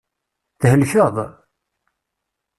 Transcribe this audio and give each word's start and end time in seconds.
Thelkeḍ? 0.61 1.17